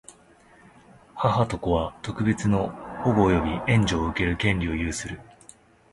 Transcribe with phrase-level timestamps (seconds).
[1.15, 2.69] 母と子とは、特別の
[3.03, 5.19] 保護及び援助を受ける権利を有する。